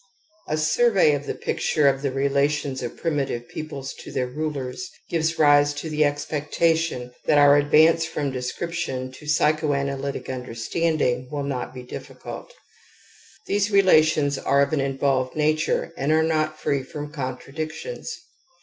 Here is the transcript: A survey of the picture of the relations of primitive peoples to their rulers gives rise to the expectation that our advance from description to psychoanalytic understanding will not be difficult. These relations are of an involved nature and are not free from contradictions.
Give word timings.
A 0.47 0.57
survey 0.57 1.13
of 1.13 1.27
the 1.27 1.35
picture 1.35 1.87
of 1.87 2.01
the 2.01 2.11
relations 2.11 2.81
of 2.81 2.97
primitive 2.97 3.47
peoples 3.47 3.93
to 3.99 4.11
their 4.11 4.25
rulers 4.25 4.89
gives 5.11 5.37
rise 5.37 5.75
to 5.75 5.91
the 5.91 6.03
expectation 6.05 7.11
that 7.25 7.37
our 7.37 7.55
advance 7.55 8.03
from 8.03 8.31
description 8.31 9.11
to 9.11 9.27
psychoanalytic 9.27 10.27
understanding 10.27 11.29
will 11.29 11.43
not 11.43 11.71
be 11.71 11.83
difficult. 11.83 12.51
These 13.45 13.69
relations 13.69 14.39
are 14.39 14.63
of 14.63 14.73
an 14.73 14.81
involved 14.81 15.35
nature 15.35 15.93
and 15.95 16.11
are 16.11 16.23
not 16.23 16.59
free 16.59 16.81
from 16.81 17.11
contradictions. 17.13 18.19